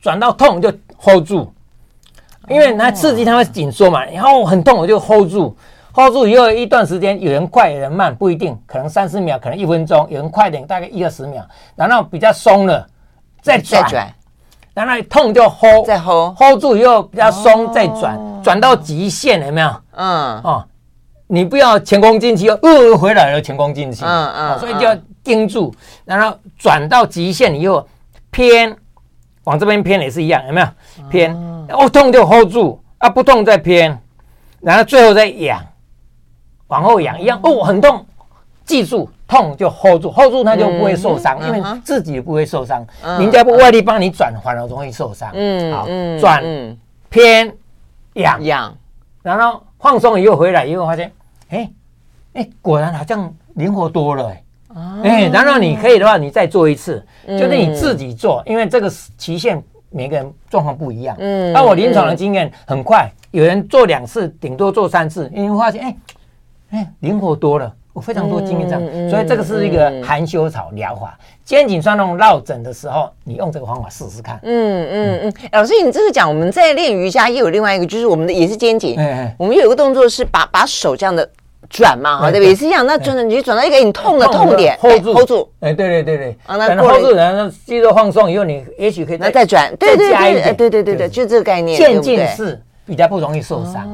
[0.00, 1.52] 转到痛就 hold 住，
[2.48, 5.56] 因为它刺激它会紧缩嘛，然后很痛我就 hold 住
[5.92, 12.86] ，hold 住以后一段时间，有人快有人慢，不一定，可能三十秒，可能一分钟，有人快点大概一二十秒，然后比较松了。
[13.42, 14.14] 再转，
[14.74, 19.70] 然后痛就 hold，再 hold，hold 住以后比较松，再转，转到极限有没有？
[19.92, 20.64] 嗯，哦，
[21.26, 25.74] 你不要前功尽弃又，呃，回来了前功尽弃，嗯嗯，所以就要盯住，
[26.04, 27.86] 然后转到极限以后
[28.30, 28.76] 偏
[29.44, 30.66] 往这边偏也是一样，有没有？
[31.10, 31.34] 偏？
[31.70, 34.00] 哦，痛就 hold 住啊，不痛再偏，
[34.60, 35.60] 然后最后再仰，
[36.68, 38.06] 往后仰一样哦，很痛，
[38.68, 45.28] 记住痛就 hold 住，hold 住他就不会受伤，因为自己不会受伤，人家不外力帮你转，反而容易受伤。
[45.34, 45.88] 嗯，好，
[46.20, 46.44] 转
[47.08, 47.52] 偏
[48.12, 48.76] 痒痒，
[49.22, 51.10] 然后放松以后回来以后发现，
[51.48, 51.68] 哎。
[52.34, 54.44] 哎，果然好像灵活多了哎！
[55.02, 61.16] 哎，然后你可以的话，你再做一次，就是你自己做，因为这个期限每个人状况不一样。
[61.18, 65.96] 嗯，那我临床的经验很快，有人做两次，顶多做三次，你会发现，哎，
[66.70, 69.10] 哎，灵活多了，我非常多经验这样。
[69.10, 74.38] 所以这个是一个含羞草疗法，肩颈酸痛落枕的时候，你用这个方法试试看。
[74.42, 78.98] 嗯嗯嗯，老师，你这个讲我们在练瑜伽也有另外一个，就是我们的也是肩颈，
[79.38, 81.28] 我们有一个动作是把把手这样的。
[81.68, 82.48] 转嘛，哈，对不对？
[82.48, 92.58] 也是一样，那转转你转到一个你痛的痛点，hold 住，hold 住，哎，对对对对，啊，那 hold 住，然后肌肉放松以后，你也许可以再转，对对对，对对对对，就这个概念，渐进式
[92.88, 93.86] 比较不容易受伤，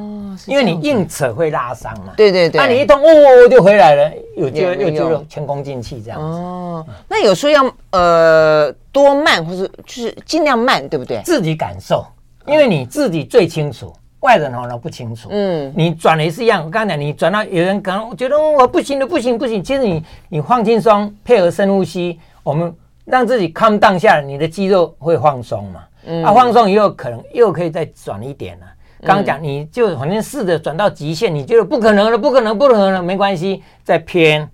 [0.47, 6.25] 因为你硬扯会拉伤嘛，对对对，那你一动，哦，就回来了，有就又就前功尽弃这样子。
[6.25, 11.21] 哦，那有时候要呃多慢，或者就是尽量慢，对不对？
[11.25, 12.05] 自己感受，
[12.47, 13.93] 因为你自己最清楚。
[14.21, 16.65] 外人可能不清楚，嗯，你转也是一样。
[16.65, 19.63] 我刚才讲，你转到有人可能觉得我不行了，不行不行。
[19.63, 25.83] 其实你你放轻松，配合深呼吸，我们让自己 calm down 下来，你的肌肉会放松嘛。
[26.07, 28.65] 嗯，啊，放松以后可能又可以再转一点了。
[29.05, 34.49] 刚讲，你就反正试着转到极限，你觉得不可能了，不可能，不可能了，没关系，再偏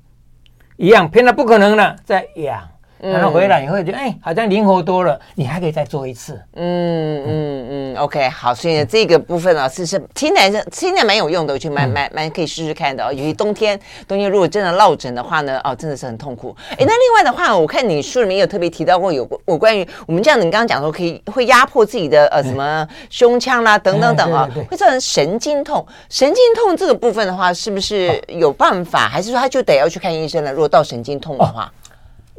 [0.77, 2.67] 一样，偏了不可能了，再仰。
[3.01, 6.39] 然后回来你会觉得，哎，好像灵活多了，你还可以再做一次。
[6.55, 13.11] 嗯嗯嗯，OK，好，所以这个部分啊，是是听起来是听起来蛮有用的，我觉得蛮蛮蛮可以试试看的哦。
[13.11, 16.55] 尤其冬天，冬天如果真的落枕的话呢，哦，真的是很痛苦。
[16.71, 25.85] 哎，那另外的话，我看你书里面有特别提到过有我关于我们这样，你刚刚讲说可以会压迫自己的呃什么胸腔啦等等等啊，会造成神经痛。
[26.09, 30.51] 神经痛这个部分的话，是不是有办法，还是说他就得要去看医生了？
[30.51, 31.71] 如果到神经痛的话？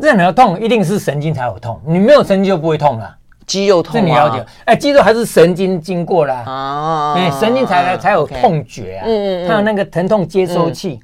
[0.03, 3.17] 任何痛一定是神经才有痛，你没有神经就不会痛了。
[3.47, 4.45] 肌肉痛，这你了解？
[4.65, 9.05] 哎，肌肉还是神经经过了啊，哎，神经才来才有痛觉啊。
[9.07, 10.99] 嗯嗯，它有那个疼痛接收器。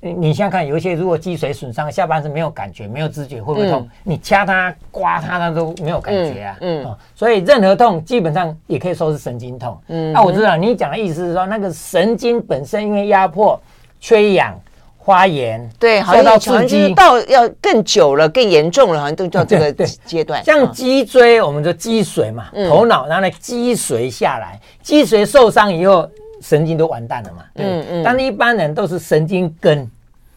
[0.00, 3.86] 你你现在看，有一些如果脊髓损伤，下半身没有感觉、没有知觉，会不会痛？
[4.02, 6.56] 你掐它、刮它，它都没有感觉啊。
[6.62, 9.78] 嗯，所以任何痛基本上也可以说是神经痛。
[9.88, 13.60] 嗯，那我知道你讲的意思是说，那个神经本身因为压迫、
[14.00, 14.58] 缺氧。
[15.04, 19.72] 发炎，对，好像好像就是到要更久了、更严重了，好像都叫这个
[20.04, 20.44] 阶段。
[20.44, 26.06] 像脊椎，我们说脊髓嘛，头脑，然后呢，脊髓下来，脊髓受伤以后，
[26.42, 27.42] 神经都完蛋了嘛。
[27.54, 28.02] 嗯嗯。
[28.04, 29.90] 但是一般人都是神经根，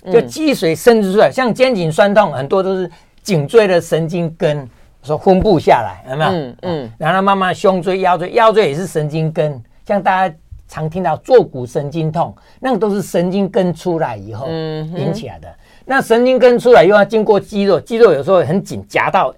[0.10, 2.89] 就脊髓伸出来，像肩颈酸痛，很多都是
[3.21, 4.65] 颈椎的神经根
[5.04, 6.32] 说分布下来，有没有？
[6.32, 6.91] 嗯嗯。
[6.97, 10.34] 然后慢慢胸椎、腰椎，腰椎也是神经根，像大家。
[10.71, 15.49] 常听到坐骨神经痛，那个都是神经根出来以后引起来的。
[15.84, 19.36] 那神经根出来又要经过肌肉，肌肉有时候很紧，夹到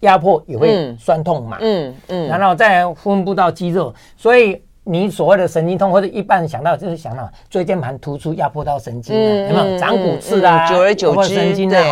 [0.00, 1.58] 压迫也会酸痛嘛。
[1.60, 9.12] 嗯嗯，然后再分布到肌肉，所以你所谓的神经痛，或者一般人想到就是想到椎间盘突出压迫到神经，
[9.48, 10.68] 有没有长骨刺啊？
[10.68, 11.82] 久而久之，神经的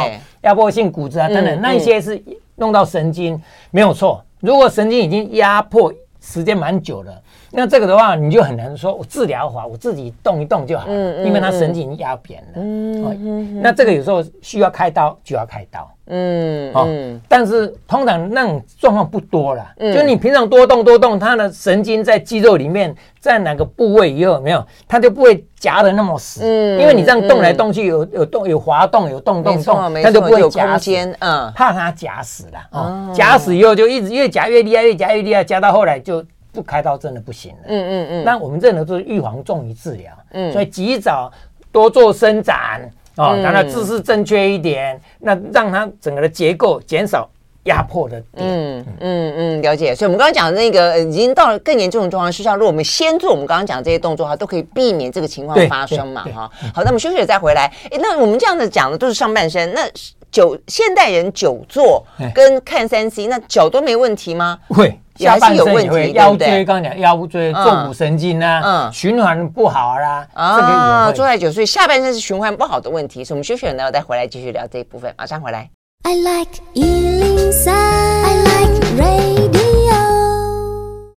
[0.43, 2.23] 压迫性骨折啊等等，那一些是
[2.55, 4.25] 弄到神经没有错。
[4.39, 7.21] 如果神经已经压迫时间蛮久了。
[7.57, 12.49] 那这个的话，你就很难说，我治疗法我自己动一动就好了，因为它神经压扁了。
[12.57, 15.89] 嗯，嗯嗯那这个有时候需要开刀就要开刀。
[16.07, 19.67] 嗯，哦，嗯、但是通常那种状况不多了。
[19.79, 26.43] 嗯，就你平常多动多动，它的神经在肌肉里面，在哪个部位以后有没有，它就不会夹的那么死。
[26.45, 30.93] 嗯，因为你这样动来动去，有有动有滑动有动动动，它就不会夹死。
[31.21, 32.59] 嗯，怕它夹死了。
[32.73, 36.23] 哦，夹死以后就一直越夹越厉害，越夹越厉害，夹到后来就。
[36.55, 37.59] 不开刀真的不行了。
[37.67, 38.25] 嗯嗯嗯。
[38.25, 40.13] 那我们这呢，就是预防重于治疗。
[40.31, 40.53] 嗯。
[40.53, 41.31] 所以及早
[41.73, 47.29] 多做伸展哦，让它姿势正确一点，那让它整个的结构减少
[47.65, 48.47] 压迫的点。
[48.47, 49.95] 嗯嗯嗯，了解。
[49.95, 56.51] 所以我们刚刚讲的那个已经到了更严重的状况，实际上如果我们先做我们刚刚讲的这些动作，哈，都可以避免这个情况发生嘛，哈。
[56.75, 57.73] 好，那我们休息再回来。
[57.91, 59.83] 哎，那我们这样子讲的都是上半身，那
[60.31, 64.59] 久现代人久坐跟看三 C，那脚都没问题吗？
[64.69, 64.99] 会。
[65.17, 71.13] 下半身也会腰椎，刚刚讲腰椎坐骨神经啊，嗯，循环不好啦，这个也会。
[71.15, 73.25] 坐太久，所以下半身是循环不好的问题。
[73.25, 75.13] 所以我们休息了，然后再回来继续聊这一部分。
[75.17, 75.71] 马上回来。
[76.03, 79.64] I like 103, I like radio.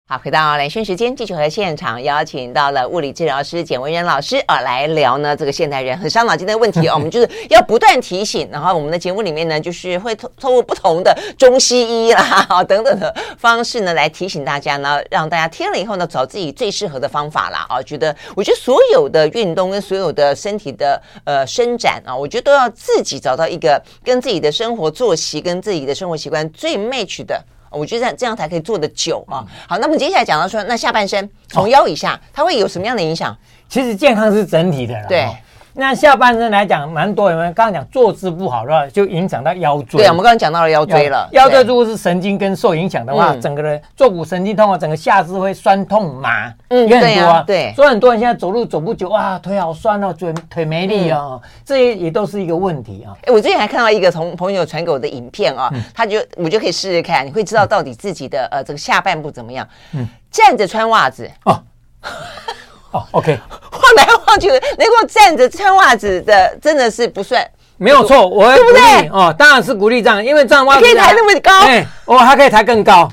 [0.08, 6.92] 好，回到兰萱时间，继续和现场邀请到了物理治疗师简唯仁老师啊，来聊呢这个现代人很伤脑筋的问题哦。
[6.94, 17.82] 我们就是要不断提醒，然后我们的节目里面呢，就是会透透过不同的中西医啦等等的方式呢，来提醒大家呢，让大家听了以后呢，找自己最适合的方法啦啊。
[17.82, 27.44] 觉得我觉得所有的运动跟所有的身体的呃伸展啊，我觉得都要自己找到一个跟自己的生活作息跟自己的生活习惯最 match 的。
[27.70, 29.44] 我觉得这样才可以做得久啊。
[29.68, 33.36] 好，那么接下来讲到说，那下半身从腰以下，它会有什么样的影响？
[33.68, 35.06] 其实健康是整体的啦。
[35.08, 35.28] 对。
[35.78, 37.30] 那下半身来讲，蛮多。
[37.30, 39.98] 有没有刚刚讲坐姿不好的话，就影响到腰椎。
[40.00, 41.28] 对，我们刚刚讲到了腰椎了。
[41.32, 47.44] 腰椎如果是神经根受影响的话，整个人坐骨神经痛啊，整个下肢会酸痛麻，嗯，也很多啊。
[47.46, 53.12] 对，所以很多人现在走路走不久，哇，腿好酸哦，腿腿没力哦，这些也都是一个问题啊。
[53.26, 59.68] 哎，我之前还看到一个从朋友传给我的影片啊，他就我就可以试试看，你会知道到底自己的呃这个下半部怎么样。
[59.92, 61.62] 嗯，站着穿袜子哦。
[62.92, 63.38] 哦，OK，
[63.70, 67.46] 晃来晃去的，能够站着穿袜子的，真的是不算。
[67.78, 69.02] 没有错，我会鼓励，对？
[69.02, 69.08] 不对？
[69.10, 73.06] 哦，当然是鼓励这样，因为这样袜子可以抬那么高，哎，哦，还可以抬更高，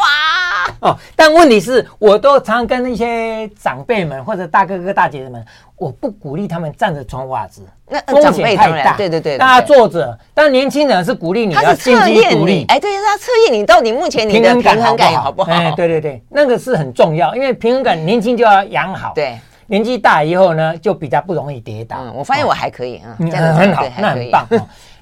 [0.00, 0.90] 哇！
[0.90, 5.44] 哦，但问题是，我都常跟那些长辈们或者大哥哥大姐姐们，
[5.76, 8.96] 我不鼓励他们站着穿袜子，那风险太大。
[8.96, 15.52] 对对对，大家坐着，但年轻人是鼓励你要经济独立，哎，对，他测验你到底目前你的平衡感好不好？
[15.52, 19.12] 哎，对对对，那个是很重要，因为平衡感年轻就要养好。
[19.14, 19.38] 对。
[19.66, 21.98] 年纪大以后呢，就比较不容易跌倒。
[22.00, 24.44] 嗯，我发现我还可以啊，嗯，很好，那很棒。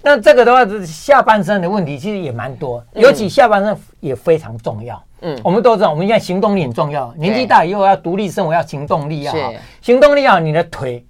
[0.02, 5.02] 那这个的话，下半身的问题其实也蛮多，尤其下半身也非常重要。
[5.20, 7.12] 嗯，我们都知道，我们现在行动力很重要。
[7.16, 9.52] 年纪大以后要独立生活，要行动力要好。
[9.80, 11.04] 行动力要好，你的腿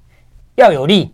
[0.54, 1.12] 要有力，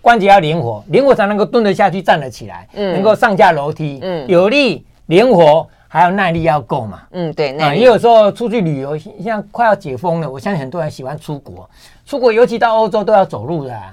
[0.00, 3.98] 关节要灵活，灵活才能够蹲得下去，站得起来，能够上下楼梯。
[4.02, 5.68] 嗯，有力灵活。
[5.90, 7.00] 还有耐力要够嘛？
[7.12, 11.66] 嗯，对，那也有时候出去旅游，像快要解封了，我相信很多人喜欢出国。
[12.04, 13.90] 出国尤其到欧洲都要走路的啊。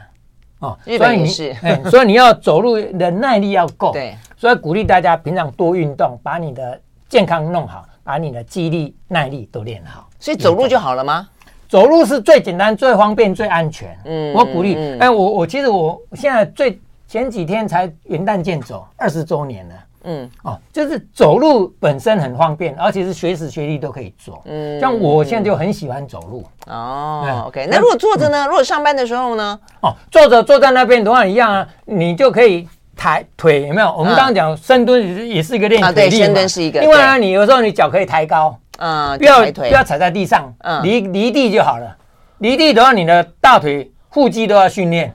[0.65, 1.55] 哦，日本也是。
[1.89, 3.91] 所以你要走路的耐力要够。
[3.91, 10.09] 对，所以鼓励大家平常多运动，把你的健康弄好，把你的肌力、耐力都练好。
[10.19, 11.27] 所以走路就好了吗？
[11.67, 13.97] 走路是最简单、最方便、最安全。
[14.05, 14.97] 嗯，我鼓励。
[14.99, 19.75] 哎，我我其实我现在最前几天才元旦健走二十周年了。
[20.05, 24.41] 嗯哦，就是走路本身很方便，而且是随时随地都可以做。
[24.45, 26.45] 嗯，像我现在就很喜欢走路。
[26.67, 27.67] 哦，OK。
[27.69, 28.45] 那如果坐着呢？
[28.47, 29.59] 如果上班的时候呢？
[29.81, 33.93] 哦，坐着坐在那边的话一样啊，你就可以抬腿，有没有？
[33.97, 36.25] 我们刚刚讲深蹲也是一个练腿力嘛。
[36.25, 36.79] 深蹲是一个。
[36.79, 41.95] 另外呢，你有时候你脚可以抬高，嗯，不要不要踩在地上，嗯，离离地就好了。
[42.39, 45.13] 离地的话，你的大腿腹肌都要训练。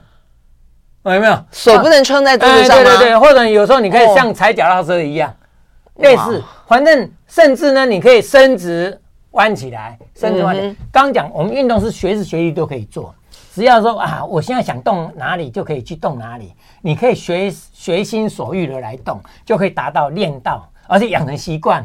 [1.03, 2.83] 有没有手不能撑在桌子上吗？
[2.83, 5.33] 对对对，或者有时候你可以像踩脚踏车一样，
[5.95, 10.75] 类似，反正甚至呢，你可以伸直弯起来，伸直弯起来。
[10.91, 13.15] 刚讲我们运动是随时随地都可以做，
[13.55, 21.83] 只要说啊，我现在想动哪里就可以去动哪里，你可以随随心所欲的来动，就可以达到练到，而且养成习惯。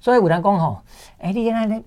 [0.00, 0.82] 所以武兰公吼，
[1.20, 1.82] 哎，你那那。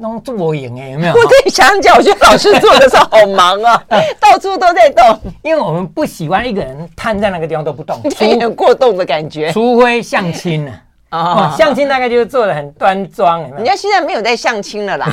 [0.00, 1.12] 弄做营哎，有没有？
[1.16, 3.82] 我可以想讲，我觉得老师做的时候好忙啊，
[4.18, 5.20] 到处都在动。
[5.42, 9.52] 因为我们不喜欢一个人瘫在那个地方都不动， 有点过动的感觉。
[9.52, 10.72] 除非相亲呢，
[11.10, 13.42] 啊，相亲大概就是做的很端庄。
[13.52, 15.06] 人家现在没有在相亲了啦，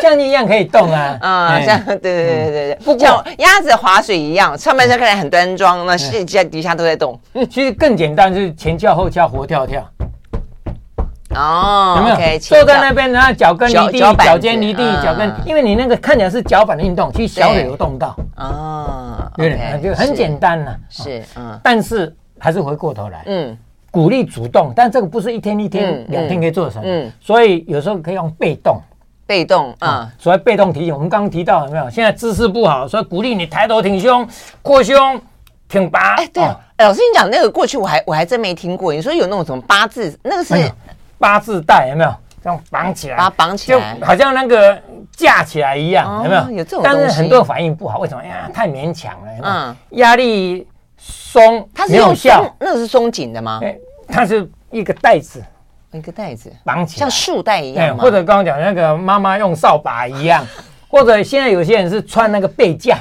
[0.00, 7.18] 相亲一样可以动啊，啊，这样对对对对对，不像鸭子划水一样，上半身看起来很端庄，那底下底下都在动。
[7.50, 9.86] 其实更简单，就是前翘后翘活跳跳。
[11.34, 18.16] 哦，有没有？Okay, 坐在那边，然后脚跟离地，脚尖离地，脚跟，因为你那个看起来是脚板的运动，其实小腿有动到。
[18.36, 20.76] 哦，对，就很简单了。
[20.88, 23.56] 是，嗯，但是还是回过头来，嗯，
[23.90, 26.82] 鼓励主动，但这个不是一天一天、两天可以做成。
[26.84, 28.80] 嗯，所以有时候可以用被动，
[29.26, 30.92] 被动啊，所谓被动提醒。
[30.92, 31.88] 我们刚刚提到有没有？
[31.88, 34.26] 现在姿势不好，所以鼓励你抬头挺胸、
[34.60, 35.20] 扩胸、
[35.68, 36.16] 挺拔。
[36.16, 38.92] 哎，对，哎，老师你讲那个过去我还我还真没听过。
[38.92, 40.54] 你说有那种什么八字，那个是。
[41.22, 43.16] 八字带有没有这样绑起来？
[43.16, 44.76] 把它绑起来，就好像那个
[45.12, 46.58] 架起来一样，有没有？
[46.58, 46.80] 有这种。
[46.82, 48.24] 但是很多反应不好，为什么？
[48.24, 49.30] 呀，太勉强了。
[49.44, 50.66] 嗯，压力
[50.98, 53.60] 松，它是用效，那是松紧的吗？
[54.08, 55.40] 它是一个袋子，
[55.92, 57.96] 一个袋子绑起来，像束带一样。
[57.96, 60.44] 或者刚刚讲那个妈妈用扫把一样，
[60.88, 62.98] 或者现在有些人是穿那个背架。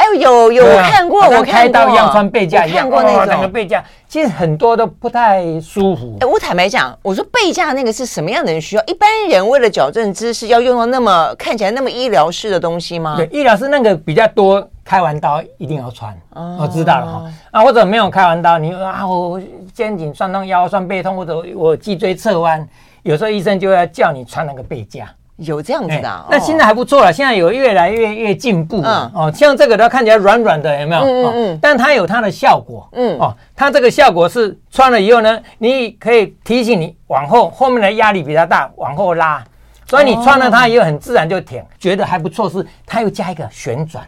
[0.00, 3.84] 哎，有有看过，我开刀一样穿背架一样，看过那种背架。
[4.08, 6.16] 其实很多都不太舒服。
[6.20, 8.82] 哎，我坦白讲，我说背架那个是什么样的人需要？
[8.86, 13.14] 一般人为了矫正姿势，要用到那么看起来那么医疗式的东西吗？
[13.16, 16.12] 对，医疗式那个比较多，开完刀一定要穿。
[16.30, 17.32] 哦，我知道了哈。
[17.50, 19.38] 啊，或者没有开完刀，你啊，我
[19.74, 22.66] 肩颈酸痛、腰酸背痛，或者我脊椎侧弯，
[23.02, 25.08] 有时候医生就要叫你穿那个背架。
[25.40, 29.32] 有这样子的、啊，那现在还不错了，现在有越来越越进步了、嗯、哦。
[29.34, 31.00] 像这个它看起来软软的，有没有？
[31.02, 31.58] 嗯嗯，嗯、哦。
[31.62, 33.34] 但它有它的效果，嗯哦。
[33.56, 39.42] 它这个效果是穿了以后呢，你可以提醒你往后，后面的压力比较大，往后拉。
[39.86, 42.48] 所以你穿了它以后很自然就挺，哦、觉得还不错。
[42.48, 44.06] 是它又加一个旋转，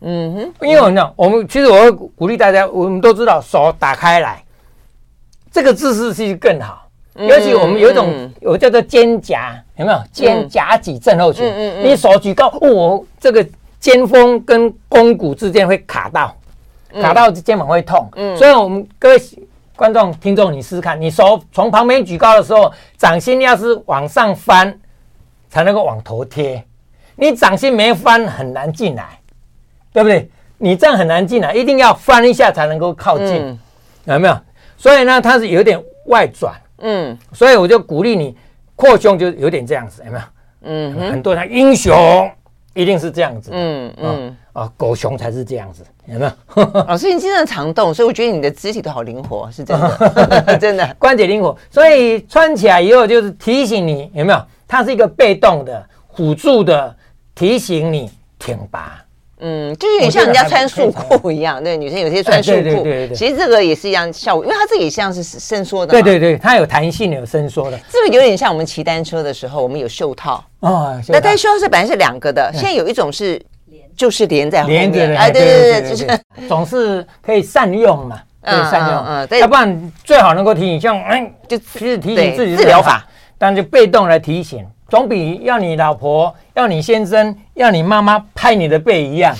[0.00, 0.66] 嗯哼。
[0.66, 4.42] 因为我们讲，我们其实我会鼓励大家，我们都知道手打开来，
[5.52, 6.82] 这个姿势是更好。
[7.18, 9.38] 尤其我们有一种我叫做肩胛，
[9.76, 11.46] 有没有肩胛脊症候群？
[11.82, 13.46] 你手举高，哦，这个
[13.78, 16.34] 肩峰跟肱骨之间会卡到，
[17.00, 18.08] 卡到肩膀会痛。
[18.36, 19.20] 所以我们各位
[19.76, 24.78] 观众、听众，你试试看，你手从旁边举高的时候，掌心要是往上翻，
[25.50, 26.64] 才能够往头贴。
[27.14, 29.18] 你掌心没翻，很难进来，
[29.92, 30.30] 对不对？
[30.58, 33.58] 你这样很难进来，一定要翻一下才能够靠近，
[34.06, 34.38] 有没有？
[34.78, 36.54] 所以呢，它是有点外转。
[36.78, 38.36] 嗯，所以我就鼓励你
[38.76, 40.24] 扩胸，就有点这样子，有没有？
[40.68, 42.30] 嗯，很多人英雄
[42.74, 46.84] 一定是这样子，嗯嗯啊，狗熊才是这样子，有没有？
[46.86, 51.56] 老 师，你经常常动，所以我觉得你的肢体都好灵活，是真的， 真的关节灵活。
[51.70, 54.40] 所以穿起来以后就是提醒你，有没有？
[54.68, 56.94] 它是一个被动的辅助的，
[57.34, 59.00] 提醒你挺拔。
[59.38, 70.42] 嗯，就有点像人家穿束裤一样，对，女生有些穿束裤，对对对，其实这个也是一样效果，因为它这个也像是伸缩的，对对对，它有弹性，有伸缩的，是不是有点像我们骑单车的时候，我们有袖套？
[70.60, 73.38] 哦，那但袖套是本来是两个的，现在有一种是
[73.94, 83.06] 就是连在后面，哎，对对对，就是总是可以善用嘛，可以善用，嗯，要不然最好能够提醒，像哎，就其实提醒自己治疗法，
[83.36, 84.64] 但就被动来提醒。
[84.88, 89.34] 总比要你老婆、要你先生、要你妈妈拍你的背一样。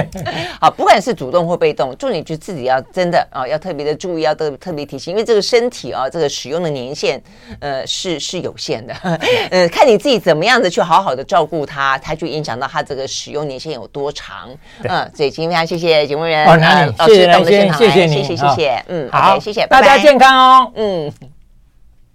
[0.60, 7.20] 好，不管是主动或被动，祝你就自己要真的啊、哦，要特别的注意，要特特别提醒，因为这个身体啊、哦，这个使用的年限，
[7.60, 8.94] 呃，是是有限的。
[9.50, 14.50] 呃，看你自己怎么样的去好好的照顾它，它就影响到它这个使用年限有多长。
[14.82, 16.92] 嗯，所以今天谢谢节目人，哦，哪里？
[17.06, 21.31] 谢谢来先，谢谢你，谢谢谢谢，嗯，好，谢谢，大家健康哦，嗯。